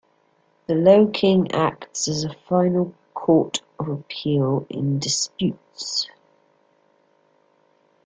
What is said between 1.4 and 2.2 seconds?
acts